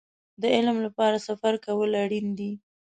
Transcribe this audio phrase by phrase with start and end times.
[0.41, 2.51] د علم لپاره سفر کول اړين دی.